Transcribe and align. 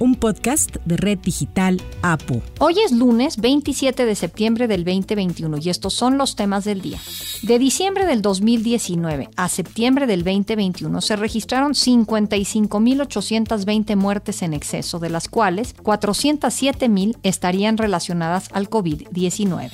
un 0.00 0.16
podcast 0.16 0.74
de 0.86 0.96
Red 0.96 1.18
Digital 1.18 1.80
APU. 2.02 2.42
Hoy 2.58 2.80
es 2.80 2.90
lunes 2.90 3.36
27 3.36 4.06
de 4.06 4.14
septiembre 4.14 4.66
del 4.66 4.82
2021 4.84 5.58
y 5.58 5.68
estos 5.68 5.92
son 5.92 6.16
los 6.16 6.36
temas 6.36 6.64
del 6.64 6.80
día. 6.80 6.98
De 7.42 7.58
diciembre 7.58 8.06
del 8.06 8.22
2019 8.22 9.28
a 9.36 9.50
septiembre 9.50 10.06
del 10.06 10.24
2021 10.24 11.02
se 11.02 11.16
registraron 11.16 11.74
55.820 11.74 13.94
muertes 13.94 14.40
en 14.42 14.54
exceso, 14.54 14.98
de 14.98 15.10
las 15.10 15.28
cuales 15.28 15.76
407.000 15.76 17.18
estarían 17.22 17.76
relacionadas 17.76 18.48
al 18.52 18.70
COVID-19 18.70 19.70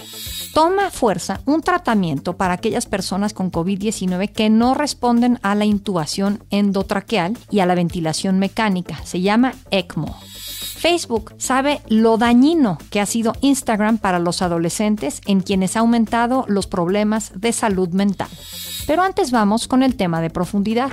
toma 0.56 0.90
fuerza 0.90 1.42
un 1.45 1.60
tratamiento 1.60 2.38
para 2.38 2.54
aquellas 2.54 2.86
personas 2.86 3.34
con 3.34 3.52
COVID-19 3.52 4.32
que 4.32 4.48
no 4.48 4.72
responden 4.72 5.38
a 5.42 5.54
la 5.54 5.66
intubación 5.66 6.42
endotraqueal 6.48 7.36
y 7.50 7.60
a 7.60 7.66
la 7.66 7.74
ventilación 7.74 8.38
mecánica. 8.38 9.04
Se 9.04 9.20
llama 9.20 9.52
ECMO. 9.70 10.15
Facebook 10.20 11.34
sabe 11.38 11.80
lo 11.88 12.18
dañino 12.18 12.78
que 12.90 13.00
ha 13.00 13.06
sido 13.06 13.32
Instagram 13.40 13.98
para 13.98 14.18
los 14.18 14.42
adolescentes 14.42 15.20
en 15.26 15.40
quienes 15.40 15.76
ha 15.76 15.80
aumentado 15.80 16.44
los 16.48 16.66
problemas 16.66 17.32
de 17.34 17.52
salud 17.52 17.88
mental. 17.88 18.28
Pero 18.86 19.02
antes 19.02 19.30
vamos 19.30 19.66
con 19.68 19.82
el 19.82 19.96
tema 19.96 20.20
de 20.20 20.30
profundidad. 20.30 20.90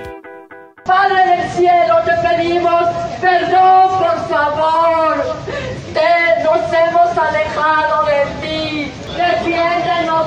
Padre 0.86 1.38
del 1.38 1.50
cielo, 1.52 1.96
te 2.04 2.28
pedimos 2.28 2.84
perdón, 3.22 3.90
por 4.00 4.28
favor. 4.28 5.38
Te, 5.94 6.44
nos 6.44 6.74
hemos 6.74 7.18
alejado 7.18 8.06
de 8.06 8.42
ti. 8.42 8.92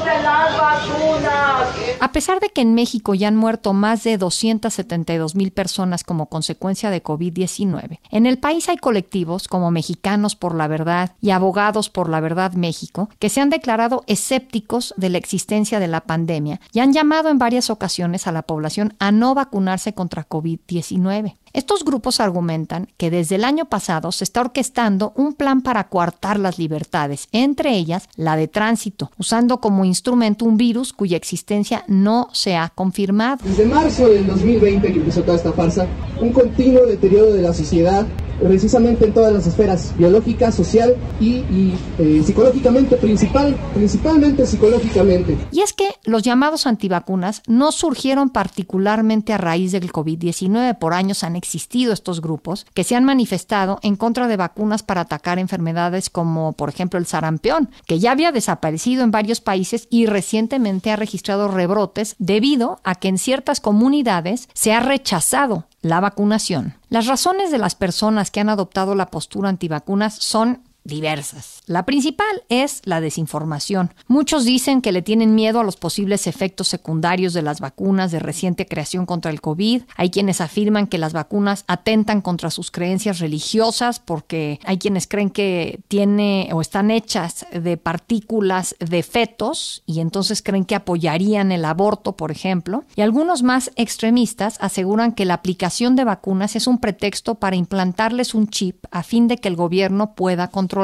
De 0.04 0.22
las 0.22 0.58
vacunas. 0.58 1.68
A 2.00 2.12
pesar 2.12 2.40
de 2.40 2.50
que 2.50 2.60
en 2.60 2.74
México 2.74 3.14
ya 3.14 3.28
han 3.28 3.36
muerto 3.36 3.72
más 3.72 4.04
de 4.04 4.18
272 4.18 5.34
mil 5.34 5.50
personas 5.50 6.04
como 6.04 6.26
consecuencia 6.26 6.90
de 6.90 7.02
COVID-19, 7.02 8.00
en 8.10 8.26
el 8.26 8.38
país 8.38 8.68
hay 8.68 8.76
colectivos 8.76 9.48
como 9.48 9.70
Mexicanos 9.70 10.36
por 10.36 10.54
la 10.54 10.68
Verdad 10.68 11.12
y 11.20 11.30
Abogados 11.30 11.88
por 11.88 12.08
la 12.08 12.20
Verdad 12.20 12.52
México 12.52 13.08
que 13.18 13.28
se 13.28 13.40
han 13.40 13.50
declarado 13.50 14.04
escépticos 14.06 14.94
de 14.96 15.10
la 15.10 15.18
existencia 15.18 15.78
de 15.78 15.88
la 15.88 16.02
pandemia 16.02 16.60
y 16.72 16.80
han 16.80 16.92
llamado 16.92 17.28
en 17.28 17.38
varias 17.38 17.70
ocasiones 17.70 18.26
a 18.26 18.32
la 18.32 18.42
población 18.42 18.94
a 18.98 19.12
no 19.12 19.34
vacunarse 19.34 19.94
contra 19.94 20.28
COVID-19. 20.28 21.34
Estos 21.56 21.84
grupos 21.84 22.20
argumentan 22.20 22.88
que 22.98 23.10
desde 23.10 23.36
el 23.36 23.44
año 23.44 23.64
pasado 23.64 24.12
se 24.12 24.24
está 24.24 24.42
orquestando 24.42 25.14
un 25.16 25.32
plan 25.32 25.62
para 25.62 25.88
coartar 25.88 26.38
las 26.38 26.58
libertades, 26.58 27.28
entre 27.32 27.70
ellas 27.70 28.10
la 28.14 28.36
de 28.36 28.46
tránsito, 28.46 29.10
usando 29.16 29.58
como 29.58 29.75
instrumento 29.84 30.44
un 30.44 30.56
virus 30.56 30.92
cuya 30.92 31.16
existencia 31.16 31.84
no 31.88 32.28
se 32.32 32.56
ha 32.56 32.70
confirmado. 32.74 33.38
Desde 33.44 33.66
marzo 33.66 34.08
del 34.08 34.26
2020 34.26 34.92
que 34.92 34.98
empezó 34.98 35.22
toda 35.22 35.36
esta 35.36 35.52
farsa, 35.52 35.86
un 36.20 36.32
continuo 36.32 36.86
deterioro 36.86 37.32
de 37.32 37.42
la 37.42 37.52
sociedad 37.52 38.06
precisamente 38.40 39.04
en 39.04 39.12
todas 39.12 39.32
las 39.32 39.46
esferas, 39.46 39.94
biológica, 39.96 40.52
social 40.52 40.96
y, 41.20 41.74
eh, 41.98 42.22
psicológicamente, 42.24 42.96
principal, 42.96 43.56
principalmente 43.74 44.46
psicológicamente. 44.46 45.36
Y 45.50 45.60
es 45.60 45.72
que 45.72 45.88
los 46.04 46.22
llamados 46.22 46.66
antivacunas 46.66 47.42
no 47.46 47.72
surgieron 47.72 48.30
particularmente 48.30 49.32
a 49.32 49.38
raíz 49.38 49.72
del 49.72 49.92
COVID-19. 49.92 50.78
Por 50.78 50.94
años 50.94 51.24
han 51.24 51.36
existido 51.36 51.92
estos 51.92 52.20
grupos 52.20 52.66
que 52.74 52.84
se 52.84 52.96
han 52.96 53.04
manifestado 53.04 53.78
en 53.82 53.96
contra 53.96 54.28
de 54.28 54.36
vacunas 54.36 54.82
para 54.82 55.02
atacar 55.02 55.38
enfermedades 55.38 56.10
como, 56.10 56.52
por 56.52 56.68
ejemplo, 56.68 56.98
el 56.98 57.06
sarampión, 57.06 57.70
que 57.86 57.98
ya 57.98 58.12
había 58.12 58.32
desaparecido 58.32 59.04
en 59.04 59.10
varios 59.10 59.40
países 59.40 59.86
y 59.90 60.06
recientemente 60.06 60.90
ha 60.90 60.96
registrado 60.96 61.48
rebrotes 61.48 62.16
debido 62.18 62.80
a 62.84 62.94
que 62.94 63.08
en 63.08 63.18
ciertas 63.18 63.60
comunidades 63.60 64.48
se 64.54 64.72
ha 64.72 64.80
rechazado 64.80 65.66
la 65.82 66.00
vacunación. 66.00 66.74
Las 66.88 67.06
razones 67.06 67.50
de 67.50 67.58
las 67.58 67.74
personas 67.74 68.30
que 68.30 68.40
han 68.40 68.48
adoptado 68.48 68.94
la 68.94 69.06
postura 69.06 69.48
antivacunas 69.48 70.14
son 70.14 70.62
diversas. 70.86 71.56
La 71.66 71.84
principal 71.84 72.44
es 72.48 72.80
la 72.84 73.00
desinformación. 73.00 73.92
Muchos 74.06 74.44
dicen 74.44 74.80
que 74.80 74.92
le 74.92 75.02
tienen 75.02 75.34
miedo 75.34 75.58
a 75.58 75.64
los 75.64 75.76
posibles 75.76 76.28
efectos 76.28 76.68
secundarios 76.68 77.32
de 77.32 77.42
las 77.42 77.60
vacunas 77.60 78.12
de 78.12 78.20
reciente 78.20 78.66
creación 78.66 79.04
contra 79.04 79.32
el 79.32 79.40
COVID. 79.40 79.82
Hay 79.96 80.10
quienes 80.10 80.40
afirman 80.40 80.86
que 80.86 80.98
las 80.98 81.12
vacunas 81.12 81.64
atentan 81.66 82.20
contra 82.20 82.50
sus 82.50 82.70
creencias 82.70 83.18
religiosas 83.18 83.98
porque 83.98 84.60
hay 84.64 84.78
quienes 84.78 85.08
creen 85.08 85.30
que 85.30 85.80
tiene 85.88 86.50
o 86.52 86.60
están 86.60 86.92
hechas 86.92 87.46
de 87.52 87.76
partículas 87.76 88.76
de 88.78 89.02
fetos 89.02 89.82
y 89.86 89.98
entonces 90.00 90.42
creen 90.42 90.64
que 90.64 90.76
apoyarían 90.76 91.50
el 91.50 91.64
aborto, 91.64 92.16
por 92.16 92.30
ejemplo. 92.30 92.84
Y 92.94 93.00
algunos 93.00 93.42
más 93.42 93.72
extremistas 93.74 94.56
aseguran 94.60 95.12
que 95.12 95.24
la 95.24 95.34
aplicación 95.34 95.96
de 95.96 96.04
vacunas 96.04 96.54
es 96.54 96.68
un 96.68 96.78
pretexto 96.78 97.36
para 97.36 97.56
implantarles 97.56 98.34
un 98.34 98.48
chip 98.48 98.84
a 98.92 99.02
fin 99.02 99.26
de 99.26 99.38
que 99.38 99.48
el 99.48 99.56
gobierno 99.56 100.14
pueda 100.14 100.48
controlar 100.48 100.75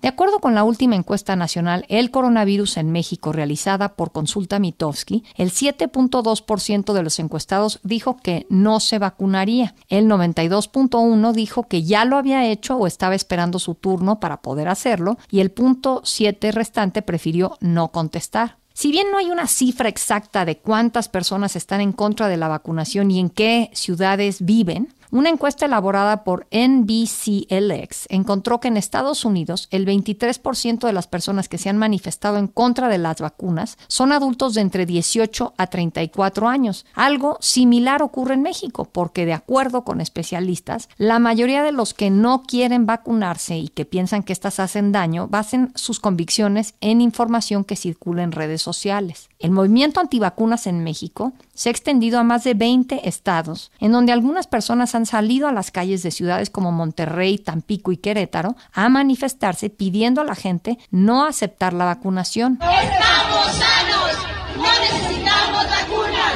de 0.00 0.08
acuerdo 0.08 0.38
con 0.38 0.54
la 0.54 0.64
última 0.64 0.96
encuesta 0.96 1.36
nacional 1.36 1.84
El 1.88 2.10
coronavirus 2.10 2.78
en 2.78 2.92
México 2.92 3.32
realizada 3.32 3.94
por 3.94 4.12
Consulta 4.12 4.58
Mitofsky, 4.58 5.24
el 5.36 5.50
7.2% 5.50 6.92
de 6.92 7.02
los 7.02 7.18
encuestados 7.18 7.80
dijo 7.82 8.16
que 8.16 8.46
no 8.48 8.80
se 8.80 8.98
vacunaría. 8.98 9.74
El 9.88 10.06
92.1 10.06 11.32
dijo 11.32 11.64
que 11.64 11.82
ya 11.82 12.04
lo 12.04 12.16
había 12.16 12.46
hecho 12.46 12.76
o 12.76 12.86
estaba 12.86 13.14
esperando 13.14 13.58
su 13.58 13.74
turno 13.74 14.18
para 14.18 14.40
poder 14.40 14.68
hacerlo 14.68 15.18
y 15.30 15.40
el 15.40 15.50
punto 15.50 16.00
7 16.04 16.52
restante 16.52 17.02
prefirió 17.02 17.58
no 17.60 17.88
contestar. 17.88 18.56
Si 18.72 18.92
bien 18.92 19.10
no 19.10 19.18
hay 19.18 19.30
una 19.30 19.48
cifra 19.48 19.88
exacta 19.88 20.44
de 20.44 20.58
cuántas 20.58 21.08
personas 21.08 21.56
están 21.56 21.80
en 21.80 21.92
contra 21.92 22.28
de 22.28 22.36
la 22.36 22.46
vacunación 22.46 23.10
y 23.10 23.18
en 23.18 23.28
qué 23.28 23.70
ciudades 23.74 24.44
viven, 24.44 24.94
una 25.10 25.30
encuesta 25.30 25.66
elaborada 25.66 26.24
por 26.24 26.46
NBCLX 26.50 28.06
encontró 28.10 28.60
que 28.60 28.68
en 28.68 28.76
Estados 28.76 29.24
Unidos 29.24 29.68
el 29.70 29.86
23% 29.86 30.86
de 30.86 30.92
las 30.92 31.06
personas 31.06 31.48
que 31.48 31.58
se 31.58 31.68
han 31.68 31.78
manifestado 31.78 32.36
en 32.36 32.46
contra 32.46 32.88
de 32.88 32.98
las 32.98 33.20
vacunas 33.20 33.78
son 33.88 34.12
adultos 34.12 34.54
de 34.54 34.60
entre 34.60 34.86
18 34.86 35.54
a 35.56 35.66
34 35.66 36.48
años. 36.48 36.84
Algo 36.94 37.38
similar 37.40 38.02
ocurre 38.02 38.34
en 38.34 38.42
México, 38.42 38.84
porque 38.84 39.24
de 39.24 39.32
acuerdo 39.32 39.84
con 39.84 40.00
especialistas, 40.00 40.88
la 40.98 41.18
mayoría 41.18 41.62
de 41.62 41.72
los 41.72 41.94
que 41.94 42.10
no 42.10 42.42
quieren 42.42 42.86
vacunarse 42.86 43.56
y 43.56 43.68
que 43.68 43.84
piensan 43.84 44.22
que 44.22 44.32
estas 44.32 44.60
hacen 44.60 44.92
daño 44.92 45.28
basen 45.28 45.72
sus 45.74 46.00
convicciones 46.00 46.74
en 46.80 47.00
información 47.00 47.64
que 47.64 47.76
circula 47.76 48.22
en 48.22 48.32
redes 48.32 48.62
sociales. 48.62 49.28
El 49.38 49.52
movimiento 49.52 50.00
antivacunas 50.00 50.66
en 50.66 50.84
México 50.84 51.32
se 51.54 51.68
ha 51.68 51.72
extendido 51.72 52.18
a 52.18 52.24
más 52.24 52.44
de 52.44 52.54
20 52.54 53.08
estados, 53.08 53.70
en 53.80 53.92
donde 53.92 54.12
algunas 54.12 54.46
personas 54.46 54.94
han 54.94 54.97
salido 55.06 55.48
a 55.48 55.52
las 55.52 55.70
calles 55.70 56.02
de 56.02 56.10
ciudades 56.10 56.50
como 56.50 56.72
Monterrey, 56.72 57.38
Tampico 57.38 57.92
y 57.92 57.96
Querétaro 57.96 58.56
a 58.72 58.88
manifestarse 58.88 59.70
pidiendo 59.70 60.20
a 60.20 60.24
la 60.24 60.34
gente 60.34 60.78
no 60.90 61.24
aceptar 61.24 61.72
la 61.72 61.84
vacunación. 61.84 62.58
Estamos 62.60 63.46
sanos, 63.46 64.16
no 64.56 64.62
necesitamos 64.80 65.64
vacunas. 65.64 66.34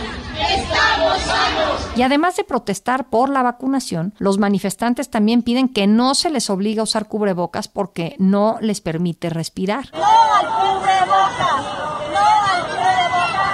Estamos 0.51 1.19
sanos. 1.23 1.97
Y 1.97 2.03
además 2.03 2.37
de 2.37 2.45
protestar 2.45 3.09
por 3.09 3.29
la 3.29 3.43
vacunación, 3.43 4.15
los 4.19 4.39
manifestantes 4.39 5.11
también 5.11 5.43
piden 5.43 5.69
que 5.69 5.87
no 5.87 6.15
se 6.15 6.31
les 6.31 6.51
obligue 6.51 6.81
a 6.81 6.85
usar 6.85 7.07
cubrebocas 7.07 7.69
porque 7.69 8.17
no 8.19 8.59
les 8.61 8.81
permite 8.81 9.31
respirar. 9.31 9.91
No 9.93 10.05
al 10.05 10.47
cubrebocas. 10.47 11.63
No 12.13 12.19
al 12.19 12.63
cubrebocas. 12.67 13.53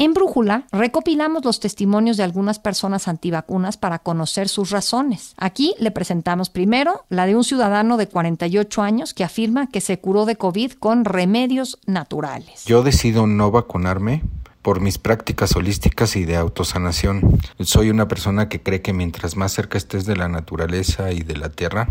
En 0.00 0.14
Brújula 0.14 0.64
recopilamos 0.72 1.44
los 1.44 1.60
testimonios 1.60 2.16
de 2.16 2.22
algunas 2.22 2.58
personas 2.58 3.06
antivacunas 3.06 3.76
para 3.76 3.98
conocer 3.98 4.48
sus 4.48 4.70
razones. 4.70 5.34
Aquí 5.36 5.74
le 5.78 5.90
presentamos 5.90 6.48
primero 6.48 7.04
la 7.10 7.26
de 7.26 7.36
un 7.36 7.44
ciudadano 7.44 7.98
de 7.98 8.08
48 8.08 8.80
años 8.80 9.12
que 9.12 9.24
afirma 9.24 9.66
que 9.66 9.82
se 9.82 9.98
curó 9.98 10.24
de 10.24 10.36
COVID 10.36 10.72
con 10.72 11.04
remedios 11.04 11.78
naturales. 11.84 12.64
Yo 12.64 12.82
decido 12.82 13.26
no 13.26 13.50
vacunarme 13.50 14.22
por 14.62 14.80
mis 14.80 14.96
prácticas 14.96 15.54
holísticas 15.54 16.16
y 16.16 16.24
de 16.24 16.36
autosanación. 16.36 17.38
Soy 17.58 17.90
una 17.90 18.08
persona 18.08 18.48
que 18.48 18.62
cree 18.62 18.80
que 18.80 18.94
mientras 18.94 19.36
más 19.36 19.52
cerca 19.52 19.76
estés 19.76 20.06
de 20.06 20.16
la 20.16 20.28
naturaleza 20.28 21.12
y 21.12 21.20
de 21.20 21.36
la 21.36 21.50
tierra, 21.50 21.88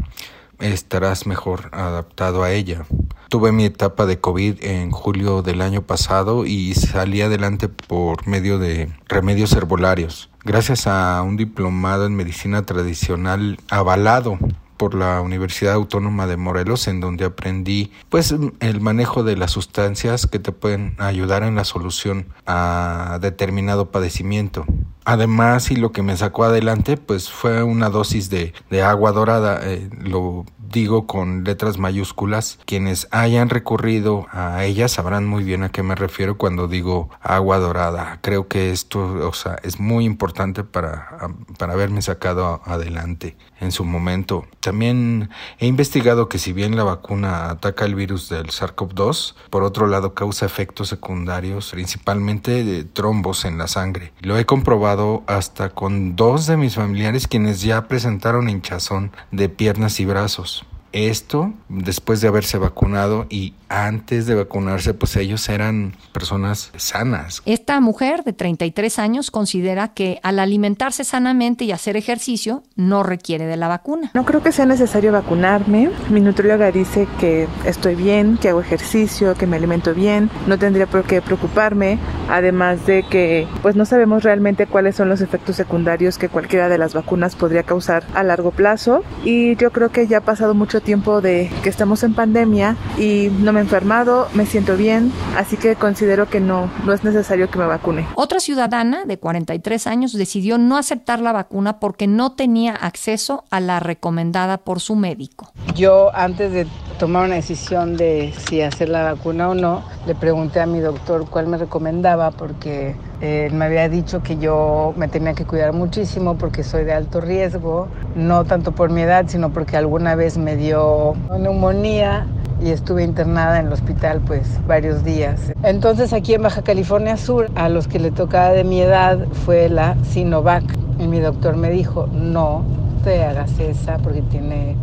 estarás 0.59 1.25
mejor 1.25 1.69
adaptado 1.71 2.44
a 2.44 2.51
ella. 2.51 2.85
Tuve 3.29 3.51
mi 3.51 3.65
etapa 3.65 4.06
de 4.06 4.19
COVID 4.19 4.63
en 4.63 4.91
julio 4.91 5.41
del 5.41 5.61
año 5.61 5.83
pasado 5.83 6.45
y 6.45 6.73
salí 6.73 7.21
adelante 7.21 7.69
por 7.69 8.27
medio 8.27 8.57
de 8.57 8.89
remedios 9.07 9.53
herbolarios. 9.53 10.29
Gracias 10.44 10.88
a 10.88 11.21
un 11.21 11.38
diplomado 11.38 12.06
en 12.06 12.15
medicina 12.15 12.63
tradicional 12.65 13.59
avalado 13.69 14.39
por 14.79 14.95
la 14.95 15.19
Universidad 15.21 15.73
Autónoma 15.73 16.25
de 16.25 16.38
Morelos, 16.38 16.88
en 16.88 17.01
donde 17.01 17.25
aprendí 17.25 17.91
pues 18.07 18.33
el 18.62 18.81
manejo 18.81 19.23
de 19.23 19.35
las 19.35 19.51
sustancias 19.51 20.25
que 20.25 20.39
te 20.39 20.53
pueden 20.53 20.95
ayudar 21.00 21.44
en 21.44 21.55
la 21.55 21.65
solución 21.65 22.27
a 22.47 23.19
determinado 23.21 23.91
padecimiento. 23.91 24.65
Además, 25.06 25.72
y 25.72 25.75
lo 25.75 25.92
que 25.92 26.04
me 26.04 26.18
sacó 26.18 26.44
adelante, 26.44 26.98
pues 26.98 27.30
fue 27.30 27.63
una 27.63 27.90
dosis 27.90 28.30
de, 28.30 28.54
de 28.69 28.84
agua 28.84 29.12
dorada. 29.12 29.60
Eh, 29.63 29.90
lo 30.00 30.46
digo 30.72 31.07
con 31.07 31.44
letras 31.44 31.78
mayúsculas. 31.78 32.60
Quienes 32.66 33.07
hayan 33.12 33.50
recurrido 33.50 34.28
a 34.31 34.63
ella 34.66 34.88
sabrán 34.88 35.25
muy 35.25 35.44
bien 35.44 35.63
a 35.63 35.69
qué 35.69 35.84
me 35.84 35.96
refiero 35.96 36.38
cuando 36.38 36.68
digo 36.68 37.10
agua 37.22 37.57
dorada. 37.60 38.19
Creo 38.22 38.48
que 38.48 38.72
esto, 38.72 39.28
o 39.28 39.34
sea, 39.34 39.57
es 39.63 39.80
muy 39.80 40.06
importante 40.06 40.63
para, 40.63 41.18
para 41.57 41.74
haberme 41.74 42.01
sacado 42.01 42.62
adelante 42.66 43.36
en 43.59 43.71
su 43.71 43.83
momento. 43.83 44.45
También 44.59 45.29
he 45.59 45.67
investigado 45.67 46.29
que 46.29 46.39
si 46.39 46.53
bien 46.53 46.75
la 46.75 46.83
vacuna 46.83 47.50
ataca 47.50 47.85
el 47.85 47.95
virus 47.95 48.29
del 48.29 48.47
SARS-CoV-2, 48.47 49.35
por 49.50 49.63
otro 49.63 49.88
lado 49.88 50.13
causa 50.13 50.45
efectos 50.45 50.89
secundarios, 50.89 51.71
principalmente 51.71 52.63
de 52.63 52.83
trombos 52.83 53.45
en 53.45 53.57
la 53.57 53.67
sangre. 53.67 54.13
Lo 54.21 54.38
he 54.38 54.45
comprobado 54.45 55.23
hasta 55.27 55.69
con 55.69 56.15
dos 56.15 56.47
de 56.47 56.57
mis 56.57 56.75
familiares 56.75 57.27
quienes 57.27 57.61
ya 57.61 57.88
presentaron 57.88 58.50
hinchazón 58.50 59.11
de 59.31 59.50
piernas 59.50 60.00
y 60.00 60.05
brazos. 60.05 60.65
Esto 60.91 61.53
después 61.69 62.21
de 62.21 62.27
haberse 62.27 62.57
vacunado 62.57 63.25
y 63.30 63.53
antes 63.69 64.25
de 64.25 64.36
vacunarse, 64.36 64.94
pues 64.94 65.15
ellos 65.15 65.47
eran 65.47 65.95
personas 66.12 66.71
sanas. 66.77 67.41
Esta 67.45 67.80
mujer 67.80 68.24
de 68.24 68.33
33 68.33 68.97
años 69.00 69.30
considera 69.30 69.89
que 69.89 70.19
al 70.24 70.39
alimentarse 70.39 71.03
sanamente 71.03 71.65
y 71.65 71.71
hacer 71.71 71.95
ejercicio 71.95 72.63
no 72.75 73.03
requiere 73.03 73.45
de 73.45 73.57
la 73.57 73.68
vacuna. 73.68 74.09
No 74.13 74.25
creo 74.25 74.41
que 74.41 74.51
sea 74.51 74.65
necesario 74.65 75.12
vacunarme. 75.12 75.91
Mi 76.09 76.19
nutrióloga 76.19 76.71
dice 76.71 77.07
que 77.19 77.47
estoy 77.65 77.95
bien, 77.95 78.38
que 78.38 78.50
hago 78.50 78.62
ejercicio, 78.62 79.36
que 79.36 79.45
me 79.45 79.57
alimento 79.57 79.94
bien, 79.94 80.31
no 80.47 80.57
tendría 80.57 80.88
por 80.88 81.03
qué 81.03 81.21
preocuparme, 81.21 82.00
además 82.30 82.86
de 82.88 83.03
que 83.03 83.47
pues 83.62 83.75
no 83.75 83.86
sabemos 83.86 84.24
realmente 84.24 84.65
cuáles 84.65 84.95
son 84.95 85.09
los 85.09 85.21
efectos 85.21 85.56
secundarios 85.56 86.18
que 86.18 86.30
cualquiera 86.30 86.69
de 86.69 86.77
las 86.77 86.94
vacunas 86.94 87.36
podría 87.36 87.63
causar 87.63 88.03
a 88.15 88.24
largo 88.24 88.51
plazo 88.51 89.03
y 89.24 89.56
yo 89.57 89.71
creo 89.71 89.91
que 89.91 90.07
ya 90.07 90.18
ha 90.18 90.21
pasado 90.21 90.56
mucho 90.56 90.78
tiempo 90.81 91.21
de 91.21 91.49
que 91.63 91.69
estamos 91.69 92.03
en 92.03 92.13
pandemia 92.13 92.75
y 92.97 93.29
no 93.39 93.53
me 93.53 93.61
enfermado, 93.61 94.27
me 94.33 94.45
siento 94.45 94.77
bien, 94.77 95.11
así 95.37 95.57
que 95.57 95.75
considero 95.75 96.29
que 96.29 96.39
no, 96.39 96.69
no 96.85 96.93
es 96.93 97.03
necesario 97.03 97.49
que 97.49 97.59
me 97.59 97.65
vacune. 97.65 98.07
Otra 98.15 98.39
ciudadana 98.39 99.05
de 99.05 99.17
43 99.17 99.87
años 99.87 100.13
decidió 100.13 100.57
no 100.57 100.77
aceptar 100.77 101.21
la 101.21 101.31
vacuna 101.31 101.79
porque 101.79 102.07
no 102.07 102.33
tenía 102.33 102.73
acceso 102.73 103.43
a 103.49 103.59
la 103.59 103.79
recomendada 103.79 104.57
por 104.57 104.79
su 104.79 104.95
médico. 104.95 105.51
Yo 105.75 106.15
antes 106.15 106.51
de 106.51 106.67
tomar 106.99 107.25
una 107.25 107.35
decisión 107.35 107.97
de 107.97 108.33
si 108.47 108.61
hacer 108.61 108.89
la 108.89 109.03
vacuna 109.03 109.49
o 109.49 109.55
no, 109.55 109.83
le 110.05 110.15
pregunté 110.15 110.59
a 110.59 110.65
mi 110.65 110.79
doctor 110.79 111.29
cuál 111.29 111.47
me 111.47 111.57
recomendaba 111.57 112.31
porque 112.31 112.95
él 113.21 113.54
me 113.54 113.66
había 113.66 113.89
dicho 113.89 114.24
que 114.24 114.38
yo 114.38 114.94
me 114.95 115.07
tenía 115.07 115.33
que 115.33 115.45
cuidar 115.45 115.74
muchísimo 115.74 116.36
porque 116.36 116.63
soy 116.63 116.86
de 116.86 116.94
alto 116.94 117.19
riesgo, 117.19 117.88
no 118.16 118.45
tanto 118.45 118.71
por 118.71 118.89
mi 118.89 119.01
edad, 119.01 119.25
sino 119.27 119.50
porque 119.51 119.75
alguna 119.75 120.16
vez 120.16 120.38
me 120.38 120.56
dio 120.56 121.16
neumonía 121.38 122.25
y 122.62 122.71
estuve 122.71 123.04
internada 123.04 123.60
en 123.60 123.68
el 123.68 123.74
hospital 123.74 124.21
pues 124.25 124.60
varios 124.68 125.04
días. 125.04 125.51
Entonces 125.63 126.13
aquí 126.13 126.33
en 126.33 126.44
Baja 126.44 126.62
California 126.62 127.18
Sur 127.18 127.50
a 127.56 127.69
los 127.69 127.88
que 127.88 128.00
le 128.00 128.12
tocaba 128.12 128.51
de 128.51 128.63
mi 128.63 128.81
edad 128.81 129.19
fue 129.45 129.69
la 129.69 129.95
Sinovac 130.04 130.63
y 130.98 131.07
mi 131.07 131.19
doctor 131.19 131.56
me 131.56 131.69
dijo 131.69 132.07
no 132.13 132.63
te 133.04 133.24
hagas 133.24 133.57
esa 133.60 133.98
porque 133.98 134.22
tiene 134.24 134.75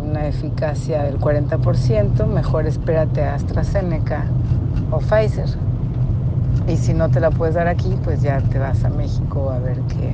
una 0.00 0.26
eficacia 0.26 1.02
del 1.02 1.18
40%, 1.18 2.26
mejor 2.26 2.66
espérate 2.66 3.22
a 3.22 3.34
AstraZeneca 3.34 4.24
o 4.90 4.98
Pfizer. 4.98 5.67
Y 6.68 6.76
si 6.76 6.92
no 6.92 7.08
te 7.08 7.18
la 7.18 7.30
puedes 7.30 7.54
dar 7.54 7.66
aquí, 7.66 7.96
pues 8.04 8.20
ya 8.20 8.40
te 8.40 8.58
vas 8.58 8.84
a 8.84 8.90
México 8.90 9.50
a 9.50 9.58
ver 9.58 9.78
qué, 9.88 10.12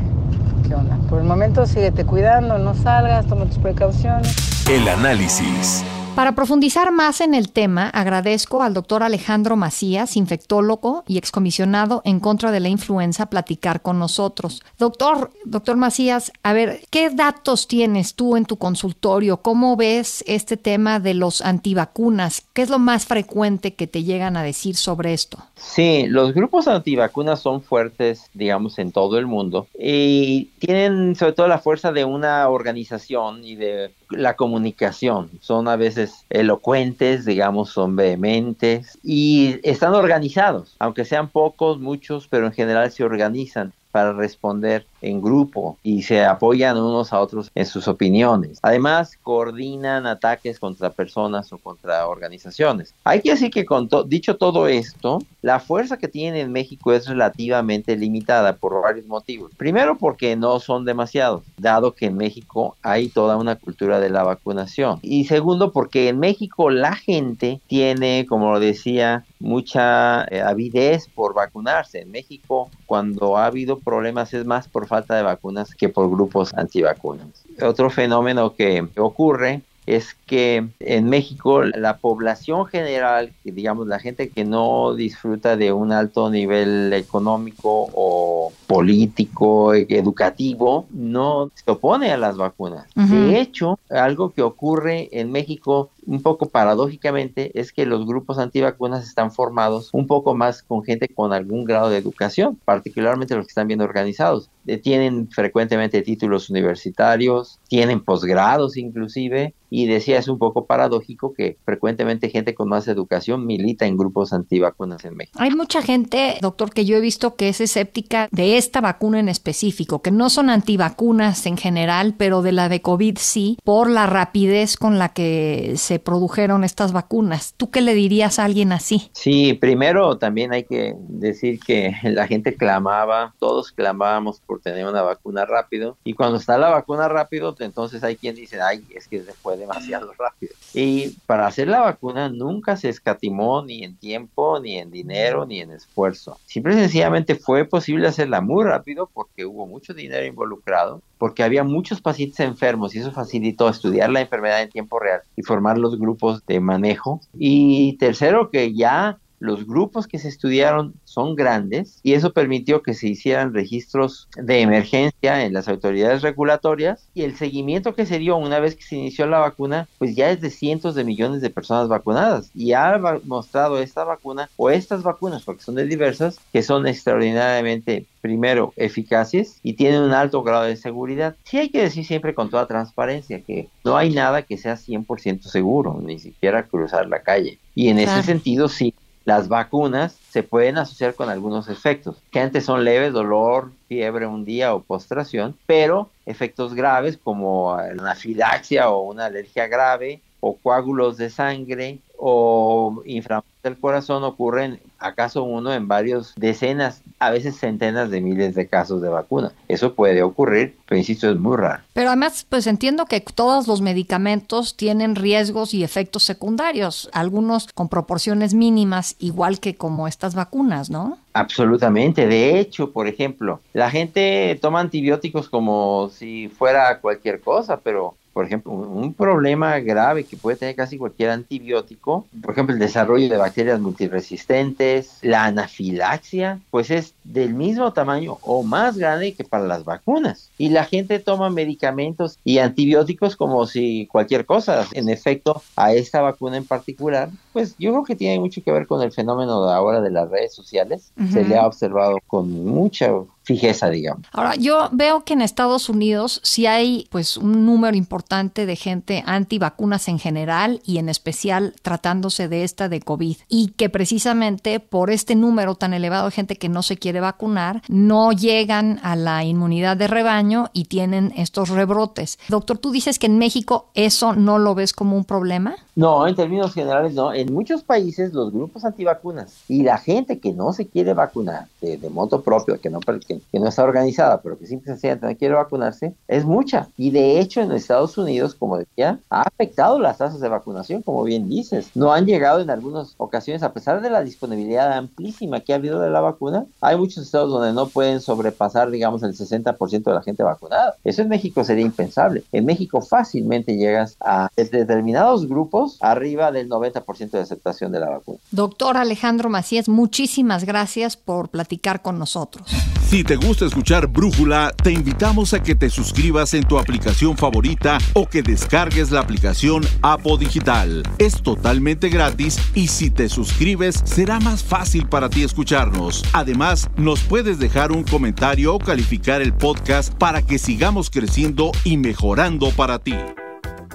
qué 0.69 0.75
onda. 0.75 0.97
Por 1.09 1.21
el 1.21 1.27
momento 1.27 1.67
síguete 1.67 2.05
cuidando, 2.05 2.59
no 2.59 2.75
salgas, 2.75 3.27
toma 3.27 3.47
tus 3.47 3.59
precauciones. 3.59 4.69
El 4.69 4.87
análisis. 4.87 5.85
Para 6.15 6.37
profundizar 6.37 6.93
más 6.93 7.21
en 7.21 7.35
el 7.35 7.51
tema, 7.51 7.89
agradezco 7.89 8.63
al 8.63 8.73
doctor 8.73 9.03
Alejandro 9.03 9.57
Macías, 9.57 10.17
infectólogo 10.17 11.03
y 11.09 11.19
excomisionado 11.19 12.03
en 12.05 12.21
contra 12.21 12.53
de 12.53 12.61
la 12.61 12.69
influenza, 12.69 13.27
platicar 13.27 13.83
con 13.83 13.99
nosotros. 13.99 14.63
Doctor, 14.79 15.33
doctor 15.45 15.77
Macías, 15.77 16.31
a 16.45 16.53
ver, 16.53 16.83
¿qué 16.91 17.11
datos 17.11 17.67
tienes 17.67 18.15
tú 18.15 18.37
en 18.37 18.45
tu 18.45 18.59
consultorio? 18.59 19.39
¿Cómo 19.39 19.75
ves 19.75 20.23
este 20.29 20.57
tema 20.57 21.01
de 21.01 21.15
los 21.15 21.41
antivacunas? 21.41 22.47
¿Qué 22.53 22.63
es 22.63 22.71
lo 22.71 22.79
más 22.79 23.07
frecuente 23.07 23.75
que 23.75 23.89
te 23.89 24.05
llegan 24.05 24.37
a 24.37 24.45
decir 24.45 24.77
sobre 24.77 25.15
esto? 25.15 25.39
Sí, 25.57 26.07
los 26.07 26.33
grupos 26.33 26.69
antivacunas 26.69 27.41
son 27.41 27.61
fuertes, 27.61 28.31
digamos, 28.35 28.79
en 28.79 28.93
todo 28.93 29.19
el 29.19 29.27
mundo 29.27 29.67
y 29.77 30.51
tienen 30.61 31.17
sobre 31.17 31.33
todo 31.33 31.49
la 31.49 31.59
fuerza 31.59 31.91
de 31.91 32.05
una 32.05 32.49
organización 32.49 33.43
y 33.45 33.57
de 33.57 33.91
la 34.11 34.37
comunicación. 34.37 35.31
Son 35.41 35.69
a 35.69 35.77
veces 35.77 36.25
elocuentes, 36.31 37.25
digamos, 37.25 37.71
son 37.71 37.97
vehementes 37.97 38.99
y 39.03 39.61
están 39.63 39.95
organizados, 39.95 40.77
aunque 40.79 41.05
sean 41.05 41.29
pocos, 41.29 41.81
muchos, 41.81 42.29
pero 42.29 42.47
en 42.47 42.53
general 42.53 42.91
se 42.91 43.05
organizan 43.05 43.73
para 43.95 44.13
responder 44.13 44.85
en 45.03 45.23
grupo 45.23 45.79
y 45.85 46.03
se 46.03 46.25
apoyan 46.25 46.77
unos 46.77 47.13
a 47.13 47.21
otros 47.21 47.53
en 47.55 47.65
sus 47.65 47.87
opiniones. 47.87 48.59
Además, 48.61 49.17
coordinan 49.23 50.05
ataques 50.05 50.59
contra 50.59 50.91
personas 50.91 51.53
o 51.53 51.59
contra 51.59 52.05
organizaciones. 52.09 52.93
Hay 53.05 53.21
que 53.21 53.31
decir 53.31 53.53
que 53.53 53.65
con 53.65 53.89
dicho 54.07 54.37
todo 54.37 54.67
esto, 54.67 55.21
la 55.43 55.61
fuerza 55.61 55.97
que 55.97 56.09
tiene 56.09 56.41
en 56.41 56.51
México 56.51 56.93
es 56.93 57.07
relativamente 57.07 57.97
limitada 57.97 58.57
por 58.57 58.83
varios 58.83 59.07
motivos. 59.07 59.53
Primero 59.57 59.97
porque 59.97 60.35
no 60.35 60.59
son 60.59 60.85
demasiados, 60.85 61.45
dado 61.57 61.93
que 61.93 62.07
en 62.07 62.17
México 62.17 62.77
hay 62.83 63.07
toda 63.07 63.37
una 63.37 63.55
cultura 63.55 64.01
de 64.01 64.11
la 64.11 64.25
vacunación. 64.25 64.99
Y 65.03 65.27
segundo 65.27 65.71
porque 65.71 66.09
en 66.09 66.19
México 66.19 66.69
la 66.69 66.97
gente 66.97 67.61
tiene, 67.69 68.27
como 68.29 68.51
lo 68.55 68.59
decía, 68.59 69.25
mucha 69.45 70.25
eh, 70.25 70.41
avidez 70.41 71.09
por 71.09 71.35
vacunarse. 71.35 72.01
En 72.01 72.11
México, 72.11 72.71
cuando 72.87 73.37
ha 73.37 73.47
habido 73.47 73.79
problemas, 73.79 74.33
es 74.35 74.45
más 74.45 74.67
por 74.67 74.87
falta 74.87 75.15
de 75.15 75.23
vacunas 75.23 75.75
que 75.75 75.89
por 75.89 76.11
grupos 76.11 76.53
antivacunas. 76.55 77.45
Otro 77.61 77.91
fenómeno 77.91 78.55
que 78.55 78.89
ocurre 78.97 79.63
es 79.87 80.15
que 80.27 80.67
en 80.81 81.09
México 81.11 81.63
la 81.63 81.99
población 81.99 82.67
general, 82.67 83.33
digamos 83.45 83.87
la 83.87 83.99
gente 83.99 84.31
que 84.31 84.45
no 84.45 84.95
disfruta 84.95 85.57
de 85.57 85.73
un 85.73 85.93
alto 85.93 86.31
nivel 86.31 86.93
económico 86.93 87.89
o 87.93 88.53
político, 88.67 89.75
educativo, 89.75 90.87
no 90.91 91.51
se 91.55 91.71
opone 91.71 92.13
a 92.13 92.17
las 92.17 92.37
vacunas. 92.37 92.87
De 92.95 93.39
hecho, 93.41 93.79
algo 93.91 94.31
que 94.31 94.43
ocurre 94.43 95.11
en 95.13 95.31
México 95.31 95.91
un 96.07 96.23
poco 96.23 96.49
paradójicamente 96.49 97.59
es 97.59 97.73
que 97.73 97.87
los 97.87 98.07
grupos 98.07 98.39
antivacunas 98.39 99.07
están 99.07 99.33
formados 99.33 99.91
un 99.93 100.07
poco 100.07 100.35
más 100.35 100.63
con 100.63 100.83
gente 100.85 101.09
con 101.09 101.33
algún 101.33 101.65
grado 101.65 101.91
de 101.91 101.99
educación, 101.99 102.59
particularmente 102.65 103.35
los 103.35 103.47
que 103.47 103.51
están 103.51 103.69
bien 103.69 103.81
organizados. 103.81 104.51
Eh, 104.67 104.79
tienen 104.79 105.29
frecuentemente 105.29 106.03
títulos 106.03 106.49
universitarios, 106.51 107.59
tienen 107.69 108.01
posgrados 108.03 108.77
inclusive, 108.77 109.55
y 109.75 109.87
decía 109.87 110.19
es 110.19 110.29
un 110.29 110.39
poco 110.39 110.67
paradójico 110.67 111.35
que 111.35 111.59
frecuentemente 111.65 112.31
gente 112.31 112.55
con 112.55 112.69
más 112.69 112.87
educación 112.87 113.45
milita 113.45 113.87
en 113.87 113.97
grupos 113.97 114.33
antivacunas 114.33 115.05
en 115.05 115.17
México. 115.17 115.37
Hay 115.41 115.51
mucha 115.51 115.83
gente, 115.83 116.39
doctor, 116.41 116.73
que 116.73 116.85
yo 116.85 116.97
he 116.97 117.01
visto 117.01 117.35
que 117.35 117.49
es 117.49 117.61
escéptica 117.61 118.29
de 118.31 118.57
esta 118.57 118.81
vacuna 118.81 119.19
en 119.19 119.29
específico, 119.29 120.01
que 120.01 120.13
no 120.13 120.31
son 120.31 120.49
antivacunas 120.49 121.45
en 121.47 121.57
general, 121.57 122.15
pero 122.17 122.41
de 122.43 122.53
la 122.53 122.69
de 122.69 122.83
COVID 122.83 123.19
sí, 123.19 123.59
por 123.65 123.91
la 123.91 124.07
rapidez 124.07 124.77
con 124.77 125.01
la 125.01 125.09
que 125.09 125.73
se 125.77 125.94
produjeron 125.99 126.65
estas 126.65 126.93
vacunas. 126.93 127.55
¿Tú 127.57 127.71
qué 127.71 127.81
le 127.81 127.95
dirías 127.95 128.39
a 128.39 128.45
alguien 128.45 128.73
así? 128.73 129.11
Sí, 129.13 129.55
primero 129.55 130.19
también 130.19 130.53
hay 130.53 130.65
que 130.65 130.95
decir 131.09 131.61
que 131.61 131.95
la 132.03 132.27
gente 132.27 132.55
clamaba, 132.55 133.35
todos 133.39 133.73
clamábamos 133.73 134.41
por 134.41 134.61
tener 134.61 134.87
una 134.87 135.03
vacuna 135.03 135.45
rápido 135.45 135.97
y 136.05 136.15
cuando 136.15 136.39
está 136.39 136.59
la 136.59 136.71
vacuna 136.71 137.09
rápido, 137.09 137.55
entonces 137.59 138.03
hay 138.05 138.17
quien 138.17 138.35
dice, 138.35 138.61
ay, 138.61 138.85
es 138.95 139.09
que 139.09 139.23
se 139.23 139.33
fue 139.33 139.57
demasiado 139.57 140.13
rápido. 140.19 140.55
Y 140.73 141.11
para 141.27 141.47
hacer 141.47 141.69
la 141.69 141.81
vacuna 141.81 142.29
nunca 142.29 142.77
se 142.77 142.89
escatimó 142.89 143.63
ni 143.63 143.85
en 143.85 143.97
tiempo, 143.97 144.61
ni 144.61 144.79
en 144.79 144.91
dinero, 144.91 145.47
ni 145.47 145.61
en 145.61 145.71
esfuerzo. 145.71 146.39
Simple 146.47 146.75
y 146.75 146.79
sencillamente 146.79 147.35
fue 147.35 147.65
posible 147.65 148.09
hacerla 148.09 148.41
muy 148.41 148.65
rápido 148.65 149.09
porque 149.13 149.45
hubo 149.45 149.67
mucho 149.67 149.95
dinero 149.95 150.27
involucrado 150.27 151.03
porque 151.25 151.43
había 151.43 151.65
muchos 151.65 152.03
pacientes 152.03 152.39
enfermos 152.41 152.95
y 152.95 152.99
eso 152.99 153.11
facilitó 153.11 153.71
estudiar 153.71 154.11
la 154.11 154.21
enfermedad 154.21 154.61
en 154.61 154.69
tiempo 154.69 154.99
real 155.01 155.23
y 155.37 155.43
formar 155.43 155.79
los 155.79 155.99
grupos 155.99 156.45
de 156.45 156.61
manejo. 156.61 157.23
Y 157.33 157.97
tercero, 157.97 158.51
que 158.51 158.75
ya 158.75 159.19
los 159.45 159.67
grupos 159.67 160.07
que 160.07 160.19
se 160.19 160.29
estudiaron 160.29 160.95
son 161.05 161.37
grandes 161.37 162.01
y 162.03 162.15
eso 162.15 162.33
permitió 162.33 162.83
que 162.83 162.95
se 162.95 163.09
hicieran 163.09 163.53
registros 163.53 164.29
de 164.37 164.61
emergencia 164.63 165.45
en 165.45 165.53
las 165.53 165.69
autoridades 165.69 166.23
regulatorias 166.23 167.07
y 167.15 167.23
el 167.23 167.37
seguimiento 167.37 167.95
que 167.95 168.07
se 168.07 168.19
dio 168.19 168.37
una 168.37 168.59
vez 168.59 168.75
que 168.75 168.85
se 168.85 168.97
inició 168.97 169.27
la 169.27 169.39
vacuna, 169.39 169.87
pues 169.99 170.17
ya 170.17 170.31
es 170.31 170.41
de 170.41 170.51
cientos 170.51 170.95
de 170.95 171.05
millones 171.05 171.43
de 171.43 171.51
personas 171.51 171.89
vacunadas 171.89 172.51
y 172.55 172.73
ha 172.73 172.99
mostrado 173.25 173.79
esta 173.81 174.05
vacuna 174.05 174.49
o 174.57 174.71
estas 174.71 175.03
vacunas, 175.03 175.43
porque 175.43 175.63
son 175.63 175.75
de 175.75 175.87
diversas, 175.87 176.41
que 176.53 176.63
son 176.63 176.87
extraordinariamente 176.87 178.07
primero, 178.23 178.73
eficaces 178.77 179.59
y 179.63 179.75
tienen 179.75 180.01
un 180.01 180.13
alto 180.13 180.43
grado 180.43 180.65
de 180.65 180.77
seguridad. 180.77 181.37
Sí 181.45 181.59
hay 181.59 181.69
que 181.69 181.83
decir 181.83 182.07
siempre 182.07 182.35
con 182.35 182.49
toda 182.49 182.67
transparencia 182.67 183.43
que 183.43 183.69
no 183.85 183.99
hay 183.99 184.11
nada 184.15 184.41
que 184.41 184.57
sea 184.57 184.77
100% 184.77 185.43
seguro, 185.43 186.01
ni 186.03 186.19
siquiera 186.19 186.63
cruzar 186.63 187.07
la 187.07 187.23
calle. 187.23 187.59
Y 187.75 187.89
en 187.89 187.99
ese 187.99 188.23
sentido, 188.23 188.69
sí, 188.69 188.95
las 189.25 189.49
vacunas 189.49 190.19
se 190.31 190.43
pueden 190.43 190.79
asociar 190.79 191.15
con 191.15 191.31
algunos 191.31 191.69
efectos, 191.69 192.17
que 192.31 192.41
antes 192.41 192.65
son 192.65 192.85
leves, 192.85 193.13
dolor, 193.13 193.73
fiebre 193.89 194.27
un 194.27 194.45
día 194.45 194.75
o 194.75 194.83
postración, 194.83 195.57
pero 195.67 196.11
efectos 196.27 196.75
graves 196.75 197.17
como 197.17 197.73
anafilaxia 197.73 198.91
o 198.91 199.03
una 199.03 199.27
alergia 199.27 199.67
grave 199.67 200.21
o 200.41 200.57
coágulos 200.57 201.17
de 201.17 201.31
sangre 201.31 201.99
o 202.19 203.03
inflamación 203.05 203.53
del 203.63 203.79
corazón 203.79 204.25
ocurren 204.25 204.81
acaso 204.99 205.43
uno 205.43 205.73
en 205.73 205.89
varios 205.89 206.35
decenas, 206.37 207.03
a 207.19 207.31
veces 207.31 207.59
centenas 207.59 208.11
de 208.11 208.21
miles 208.21 208.55
de 208.55 208.67
casos 208.67 209.03
de 209.03 209.09
vacuna. 209.09 209.53
Eso 209.69 209.95
puede 209.95 210.23
ocurrir, 210.23 210.77
pero 210.87 210.99
insisto, 210.99 211.31
es 211.31 211.37
muy 211.37 211.57
raro. 211.57 211.83
Pero 211.93 212.09
además, 212.09 212.47
pues 212.49 212.67
entiendo 212.67 213.07
que 213.07 213.21
todos 213.21 213.67
los 213.67 213.81
medicamentos 213.81 214.77
tienen 214.77 215.17
riesgos 215.17 215.75
y 215.75 215.85
efectos 215.85 216.23
secundarios, 216.23 217.09
algunos 217.13 217.69
con 217.75 217.89
proporciones 217.89 218.55
mínimas, 218.55 219.17
igual 219.19 219.61
que 219.61 219.75
como 219.75 220.09
estas 220.09 220.35
vacunas, 220.35 220.91
¿no? 220.91 221.19
Absolutamente. 221.33 222.27
De 222.27 222.61
hecho, 222.61 222.93
por 222.93 223.09
ejemplo, 223.09 223.61
la 223.73 223.91
gente 223.91 224.59
toma 224.61 224.81
antibióticos 224.81 225.49
como 225.49 226.11
si 226.11 226.49
fuera 226.49 227.01
cualquier 227.01 227.41
cosa, 227.41 227.81
pero 227.81 228.15
por 228.35 228.45
ejemplo, 228.45 228.73
un 228.73 229.15
problema 229.15 229.79
grave 229.79 230.25
que 230.25 230.37
puede 230.37 230.57
tener 230.57 230.75
casi 230.75 230.99
cualquier 230.99 231.31
antibiótico, 231.31 232.27
por 232.43 232.51
ejemplo, 232.51 232.75
el 232.75 232.81
desarrollo 232.81 233.29
de 233.29 233.37
bacterias 233.37 233.81
multiresistentes, 233.81 235.19
la 235.23 235.45
anafilaxia, 235.45 236.59
pues 236.71 236.91
es 236.91 237.14
del 237.25 237.55
mismo 237.55 237.93
tamaño 237.93 238.39
o 238.43 238.63
más 238.63 238.97
grande 238.97 239.35
que 239.35 239.45
para 239.45 239.65
las 239.65 239.85
vacunas. 239.85 240.51
Y 240.59 240.69
la 240.69 240.85
gente 240.85 241.19
toma 241.19 241.51
medicamentos 241.51 242.39
y 242.45 242.59
antibióticos 242.59 243.37
como 243.37 243.67
si 243.67 244.07
cualquier 244.07 244.47
cosa. 244.47 244.87
En 244.93 245.09
efecto, 245.09 245.63
a 245.77 245.93
esta 245.93 246.21
vacuna 246.21 246.57
en 246.57 246.67
particular, 246.67 247.31
pues 247.53 247.75
yo 247.79 247.93
creo 247.93 248.05
que 248.05 248.17
tiene 248.17 248.39
mucho 248.39 248.63
que 248.63 248.73
ver 248.73 248.87
con 248.87 249.03
el 249.03 249.13
fenómeno 249.13 249.67
de 249.67 249.73
ahora 249.73 250.01
de 250.01 250.11
las 250.11 250.31
redes 250.31 250.55
sociales. 250.55 251.13
Se 251.33 251.45
le 251.45 251.57
ha 251.57 251.67
observado 251.67 252.19
con 252.27 252.51
mucha 252.65 253.11
fijeza, 253.45 253.91
digamos. 253.91 254.27
Ahora, 254.33 254.57
yo 254.57 254.89
veo 254.93 255.25
que 255.25 255.35
en 255.35 255.43
Estados 255.43 255.89
Unidos 255.89 256.41
sí 256.43 256.67
hay 256.67 257.07
pues 257.11 257.37
un 257.37 257.67
número 257.67 257.97
importante 257.97 258.67
de 258.67 258.75
gente 258.75 259.23
antivacunas 259.27 260.09
en 260.09 260.19
general 260.19 260.81
y 260.85 260.99
en 260.99 261.09
especial 261.09 261.75
tratándose 261.83 262.49
de 262.49 262.65
esta 262.65 262.89
de 262.89 263.01
COVID 263.01 263.37
y 263.49 263.69
que 263.77 263.91
precisamente 263.91 264.81
por 264.81 265.11
este 265.11 265.35
número 265.35 265.75
tan 265.75 265.93
elevado 265.95 266.27
de 266.27 266.33
gente 266.33 266.57
que 266.57 266.69
no 266.69 266.83
se 266.83 266.97
quiere 266.97 267.14
vacunar, 267.21 267.83
no 267.89 268.33
llegan 268.33 269.01
a 269.03 269.17
la 269.17 269.45
inmunidad 269.45 269.97
de 269.97 270.07
rebaño 270.07 270.71
y 270.73 270.85
tienen 270.85 271.33
estos 271.37 271.69
rebrotes. 271.69 272.39
Doctor, 272.49 272.79
tú 272.79 272.91
dices 272.91 273.19
que 273.19 273.27
en 273.27 273.39
México 273.39 273.87
eso 273.95 274.35
no 274.35 274.59
lo 274.59 274.75
ves 274.75 274.93
como 274.93 275.17
un 275.17 275.25
problema? 275.25 275.77
No, 275.97 276.27
en 276.27 276.35
términos 276.35 276.75
generales 276.75 277.15
no. 277.15 277.33
En 277.33 277.53
muchos 277.53 277.83
países 277.83 278.33
los 278.33 278.53
grupos 278.53 278.85
antivacunas 278.85 279.63
y 279.69 279.85
la 279.85 279.99
gente 279.99 280.41
que 280.41 280.53
no 280.53 280.73
se 280.73 280.87
quiere 280.87 281.15
vacunar 281.15 281.67
de, 281.81 281.99
moto 282.11 282.43
propio, 282.43 282.81
que 282.81 282.91
no, 282.91 283.01
que, 283.01 283.41
no 283.53 283.69
está 283.69 283.85
organizada, 283.85 284.41
pero 284.41 284.59
que 284.59 284.67
simplemente 284.67 285.19
no 285.21 285.37
quiere 285.37 285.55
vacunarse, 285.55 286.15
es 286.27 286.45
mucha. 286.45 286.89
Y 286.97 287.11
de 287.11 287.39
hecho 287.41 287.61
en 287.61 287.73
Estados 287.73 288.19
Unidos, 288.19 288.55
como 288.55 288.79
decía, 288.79 289.19
ha 289.31 289.43
afectado 289.43 289.99
las 289.99 290.19
tasas 290.19 290.41
de 290.41 290.49
vacunación, 290.49 291.03
como 291.03 291.23
bien 291.25 291.49
dices. 291.49 291.91
No 291.95 292.13
han 292.13 292.27
llegado 292.27 292.61
en 292.61 292.71
algunas 292.71 293.15
ocasiones, 293.19 293.63
a 293.63 293.73
pesar 293.73 294.01
de 294.01 294.11
la 294.11 294.23
disponibilidad 294.23 294.93
amplísima 294.93 295.61
que 295.61 295.73
ha 295.73 295.77
habido 295.77 296.01
de 296.01 296.11
la 296.11 296.21
vacuna, 296.21 296.67
hay 296.81 296.97
muchos 297.05 297.27
estados 297.27 297.51
donde 297.51 297.75
no 297.75 297.87
pueden 297.87 298.23
sobrepasar, 298.23 298.91
digamos, 298.91 299.23
el 299.23 299.37
60% 299.37 300.05
de 300.05 300.13
la 300.15 300.23
gente 300.23 300.43
vacunada. 300.43 300.97
Eso 301.05 301.21
en 301.21 301.29
México 301.29 301.63
sería 301.63 301.85
impensable. 301.85 302.45
En 302.51 302.65
México 302.65 303.03
fácilmente 303.03 303.77
llegas 303.77 304.17
a 304.21 304.49
determinados 304.57 305.47
grupos 305.47 305.99
arriba 306.01 306.51
del 306.51 306.71
90% 306.71 307.31
de 307.31 307.41
aceptación 307.41 307.93
de 307.93 308.01
la 308.01 308.09
vacuna. 308.09 308.39
Doctor 308.53 308.97
Alejandro 308.97 309.51
Macías, 309.51 309.87
muchísimas 309.87 310.65
gracias 310.65 311.19
por 311.19 311.51
platicar 311.51 312.01
con 312.01 312.19
nosotros. 312.19 312.67
Si 313.07 313.23
te 313.23 313.37
gusta 313.37 313.67
escuchar 313.67 314.09
Brújula, 314.09 314.73
te 314.83 314.91
invitamos 314.91 315.53
a 315.55 315.63
que 315.63 315.75
te 315.75 315.91
suscribas 315.91 316.55
en 316.55 316.67
tu 316.67 316.79
aplicación 316.79 317.37
favorita 317.37 317.99
o 318.15 318.27
que 318.27 318.43
descargues 318.43 319.11
la 319.11 319.21
aplicación 319.21 319.85
Apo 320.03 320.37
Digital. 320.37 321.03
Es 321.19 321.43
totalmente 321.43 322.09
gratis 322.09 322.59
y 322.75 322.89
si 322.89 323.11
te 323.11 323.29
suscribes 323.29 324.03
será 324.05 324.41
más 324.41 324.65
fácil 324.65 325.07
para 325.07 325.29
ti 325.29 325.45
escucharnos. 325.45 326.25
Además, 326.33 326.89
nos 326.97 327.21
puedes 327.21 327.59
dejar 327.59 327.93
un 327.93 328.05
comentario 328.05 328.75
o 328.75 328.79
calificar 328.79 329.43
el 329.43 329.53
podcast 329.53 330.15
para 330.15 330.43
que 330.43 330.59
sigamos 330.59 331.11
creciendo 331.11 331.73
y 331.85 331.97
mejorando 331.97 332.71
para 332.71 332.99
ti. 332.99 333.15